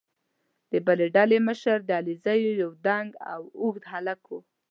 د 0.71 0.73
بلې 0.85 1.07
ډلې 1.15 1.37
مشر 1.47 1.77
د 1.85 1.89
علیزو 1.99 2.33
یو 2.61 2.71
دنګ 2.85 3.09
او 3.33 3.41
اوږد 3.59 3.83
هلک 3.93 4.19
وو. 4.27 4.39